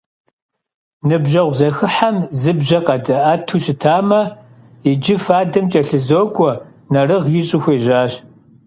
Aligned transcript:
Ныбжьэгъу 1.07 1.53
зэхыхьэм 1.57 2.17
зы 2.39 2.51
бжьэ 2.57 2.79
къадиӏэту 2.85 3.57
щытамэ, 3.63 4.21
иджы 4.89 5.15
фадэм 5.23 5.65
кӏэлъызокӏуэ, 5.71 6.51
нэрыгъ 6.91 7.27
ищӏу 7.39 7.61
хуежьащ. 7.63 8.13